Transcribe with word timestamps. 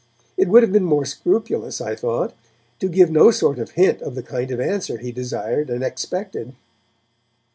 It 0.35 0.47
would 0.47 0.63
have 0.63 0.71
been 0.71 0.83
more 0.83 1.05
scrupulous, 1.05 1.79
I 1.79 1.93
thought, 1.93 2.33
to 2.79 2.89
give 2.89 3.11
no 3.11 3.29
sort 3.29 3.59
of 3.59 3.69
hint 3.77 4.01
of 4.01 4.15
the 4.15 4.23
kind 4.23 4.49
of 4.49 4.59
answer 4.59 4.97
he 4.97 5.11
desired 5.11 5.69
and 5.69 5.83
expected. 5.83 6.55